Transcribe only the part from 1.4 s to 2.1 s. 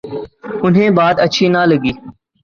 نہ لگی۔